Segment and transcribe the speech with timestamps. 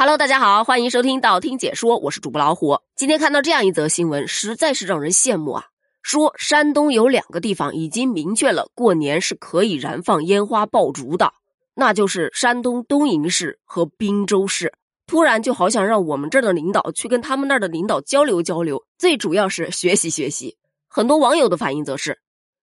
[0.00, 2.78] Hello，大家好，欢迎收听道听解说，我是主播老虎。
[2.94, 5.64] 今天看到这样一则新闻，实在是让人羡慕啊！
[6.04, 11.32] 说山东有两个地方已经明确了过年是可以燃放烟花爆竹的，
[11.74, 14.72] 那就是山东东营市和滨州市。
[15.08, 20.56] 突然就好想让我们这儿的领导去跟他们那儿的领导交流交流，最主要是学习学习。
[20.86, 22.20] 很多网友的反应则是：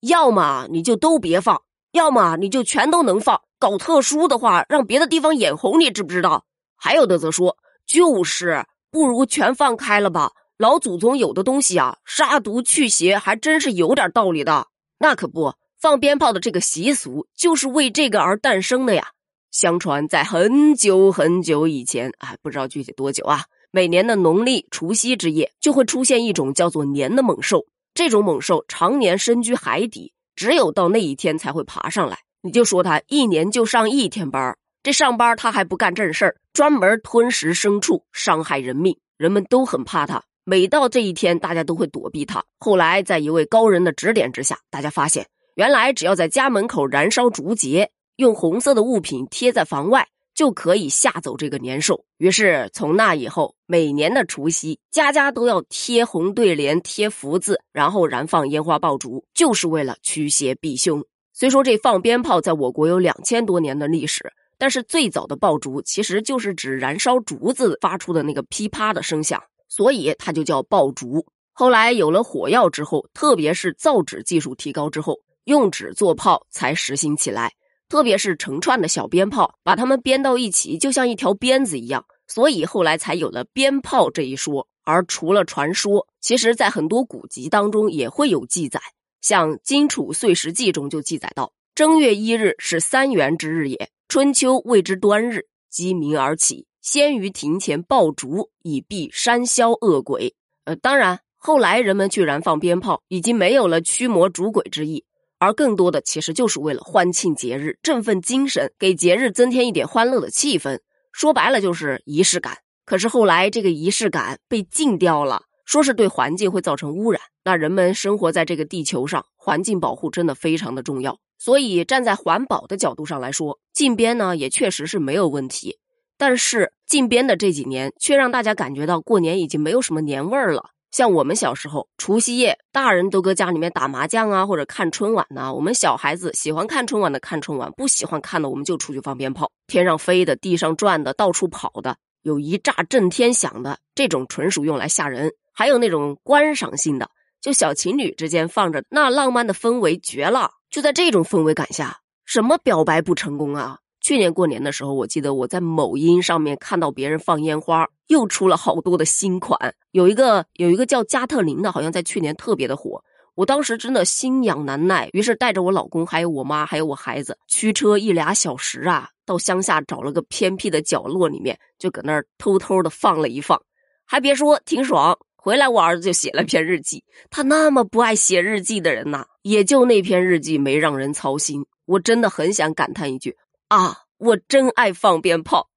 [0.00, 1.60] 要么你就都别放，
[1.92, 3.42] 要么你就全都能放。
[3.58, 6.46] 搞特殊的话，让别的地方眼红，你知不知道？
[6.78, 10.32] 还有的则说，就是不如全放开了吧。
[10.56, 14.68] 老祖宗有的东西啊，杀毒去邪，还真是有点道理的。
[14.98, 19.08] 那可不，放鞭炮的这个习俗就是为这个而诞生的呀。
[19.50, 23.44] 相传在很久很久以前，哎，不知道具体多久啊。
[23.70, 27.66] 每年的农历除夕之夜，就会出现一种叫做年的猛兽。
[27.94, 32.18] 这种猛兽常年深居海底，只有到那一天才会爬上来。
[32.42, 40.22] 你就说它一年就上一天班儿这上班他还不干正事儿，专门吞食牲畜，伤害人命，人们都很怕他。
[40.44, 42.42] 每到这一天，大家都会躲避他。
[42.58, 52.04] 后来在一位高人的指点之下，大家发现，原来只要在家门口燃烧竹节，用红色的物品贴在房外，就可以吓走这个年兽。
[52.16, 61.04] 于是从那以后，每年的除夕，家家都要贴红对联、贴福字，然后燃放烟花爆竹，就是为了驱邪避凶。
[61.34, 64.32] 虽说这放鞭炮在我国有两千多年的历史。
[64.58, 71.24] 但是最早的爆竹其实就是指燃烧竹子发出的那个噼啪的声响，所以它就叫爆竹。
[71.52, 77.52] 后来有了火药之后，特别是造纸技术提高之后，用纸做炮才实行起来。
[77.88, 84.68] 特别是成串的小鞭炮，把它们编到一起，就像一条鞭子一样，所以后来才有了鞭炮这一说。
[84.84, 88.78] 而除了传说，其实在很多古籍当中也会有记载，
[89.22, 93.90] 像《荆楚岁时记》中就记载到：正月一日是三元之日也。
[94.08, 100.34] 春秋谓之端日，鸡鸣而起，先于庭前爆竹，以避山魈恶鬼。
[100.64, 105.04] 呃，当然，后来人们去燃放鞭炮，已经没有了驱魔逐鬼之意，
[105.38, 110.80] 而更多的其实就是为了欢庆节日，振奋精神，给节日增添一点欢乐的气氛。
[111.12, 112.56] 说白了就是仪式感。
[112.86, 117.20] 可是后来这个仪式感被禁掉了，说是对环境会造成污染。
[117.44, 121.18] 那人们生活在这个地球上，环境保护真的非常的重要。
[121.38, 125.76] 所以，站在环保的角度上来说，禁鞭呢也确实是没有问题。
[126.16, 130.70] 但是，禁鞭的这几年却让大家感觉到过年已经没有什么年味儿了。
[130.90, 135.52] 像我们小时候，除夕夜，大人都搁家里面打麻将啊，或者看春晚呢。
[135.52, 147.08] 我们小孩子喜欢看春晚的看春晚，不喜欢看的我们就出去放鞭炮，天上飞的、地上转的、到处跑的，有一炸震天响的，这种纯属用来吓人；还有那种观赏性的，
[147.40, 150.50] 就小情侣之间放着，那浪漫的氛围绝了。
[150.68, 153.78] 就在这种氛围感下，什么表白不成功啊？
[154.02, 159.74] 去年过年的时候，我记得我在某音上面看到别人放烟花，又出了好多的新款。
[159.92, 163.02] 有一个有一个叫加特林的，好像在去年特别的火。
[163.38, 173.62] 我当时真的心痒难耐，于是带着我老公、还有我妈、还有我孩子，驱车一俩小时啊，到乡下找了个偏僻的角落里面，就搁那儿偷偷的放了一放。
[174.04, 175.16] 还别说，挺爽。
[175.36, 177.04] 回来，我儿子就写了篇日记。
[177.30, 181.64] 他那么不爱写日记的人呐，也就那篇日记没让人操心。
[181.86, 183.36] 我真的很想感叹一句：
[183.68, 185.68] 啊，我真爱放鞭炮。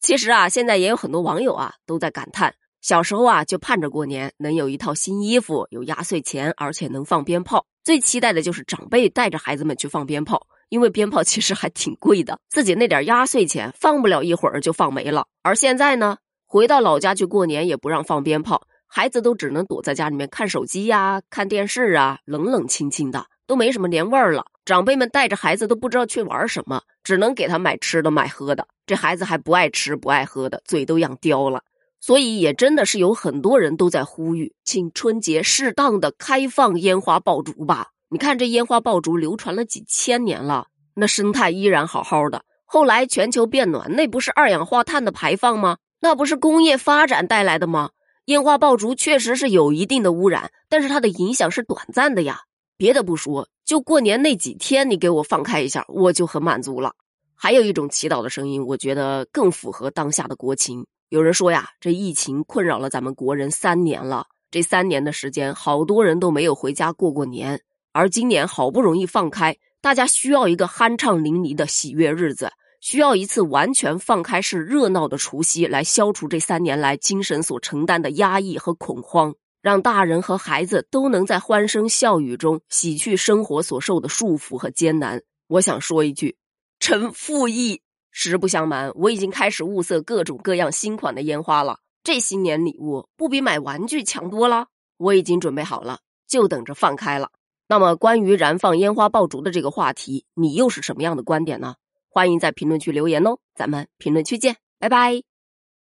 [0.00, 7.66] 其实啊，现在也有很多网友啊都在感叹，小时候啊就盼着过年能有一套新衣服，有压岁钱，而且能放鞭炮。
[7.84, 15.26] 最期待的就是长辈带着孩子们去放鞭炮，因为鞭炮其实还挺贵的，自己那点压岁钱放不了一会儿就放没了。
[15.42, 18.62] 而现在呢，回到老家去过年也不让放鞭炮。
[18.90, 24.46] 孩子都只能躲在家里面看手机呀、看电视啊，冷冷清清的，都没什么年味儿了。
[24.64, 28.66] 长辈们带着孩子都不知道去玩什么，只能给他买吃的、买喝的。
[28.86, 31.62] 这孩子还不爱吃、不爱喝的，嘴都养刁了。
[32.00, 37.88] 所以也真的是有很多人都在呼吁，请春节适当的开放烟花爆竹吧。
[38.10, 42.42] 你看这烟花爆竹流传了几千年了，那生态依然好好的。
[42.64, 45.78] 后来全球变暖，那不是二氧化碳的排放吗？
[46.00, 47.90] 那不是工业发展带来的吗？
[48.26, 52.42] 烟花爆竹确实是有一定的污染，但是它的影响是短暂的呀。
[52.76, 56.92] 别的不说，就过年那几天，你给我放开一下，我就很满足了。
[57.34, 60.86] 还有一种祈祷的声音，我觉得更符合当下的国情。
[61.10, 67.62] 有人说呀，这疫情困扰了咱们国人三年了，这三年的时间，好多人都没有回家过过年，
[67.92, 72.50] 而今年好不容易放开，大家需要一个酣畅淋漓的喜悦日子。
[72.80, 85.22] 需要一次完全放开式热闹的除夕，来消除这三年来精神所承担的压抑和恐慌，让大人和孩子都能在欢声笑语中洗去生活所受的束缚和艰难。
[85.48, 86.36] 我想说一句：
[86.78, 87.80] 臣附议。
[88.18, 91.78] 实不相瞒，我已经开始物色各种各样新款的烟花了。
[92.02, 94.66] 这新年礼物不比买玩具强多了？
[94.96, 97.30] 我已经准备好了，就等着放开了。
[97.68, 101.76] 那么，关于燃放烟花爆竹的这个话题，你又是什么样的观点呢？
[102.08, 105.27] 欢迎在评论区留言哦，咱们评论区见，拜拜。